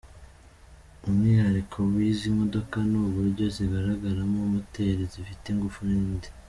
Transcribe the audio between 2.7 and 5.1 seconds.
ni uburyo zigaragaramo, ’moteur’